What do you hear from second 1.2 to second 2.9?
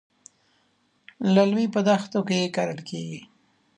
للمي په دښتو کې کرل